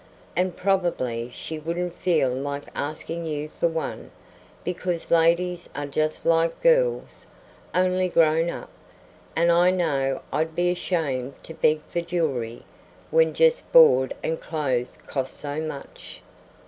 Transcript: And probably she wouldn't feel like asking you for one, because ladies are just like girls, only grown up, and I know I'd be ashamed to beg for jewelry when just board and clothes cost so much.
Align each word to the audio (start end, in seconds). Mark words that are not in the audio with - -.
And 0.35 0.57
probably 0.57 1.29
she 1.31 1.59
wouldn't 1.59 1.93
feel 1.93 2.29
like 2.31 2.63
asking 2.73 3.25
you 3.27 3.49
for 3.59 3.67
one, 3.67 4.09
because 4.63 5.11
ladies 5.11 5.69
are 5.75 5.85
just 5.85 6.25
like 6.25 6.59
girls, 6.63 7.27
only 7.75 8.09
grown 8.09 8.49
up, 8.49 8.71
and 9.35 9.51
I 9.51 9.69
know 9.69 10.23
I'd 10.33 10.55
be 10.55 10.71
ashamed 10.71 11.43
to 11.43 11.53
beg 11.53 11.81
for 11.83 12.01
jewelry 12.01 12.63
when 13.11 13.31
just 13.31 13.71
board 13.71 14.15
and 14.23 14.41
clothes 14.41 14.97
cost 15.05 15.37
so 15.37 15.61
much. 15.61 16.23